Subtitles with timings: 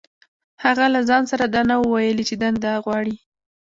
[0.63, 3.15] هغه له ځان سره دا نه وو ويلي چې دنده غواړي.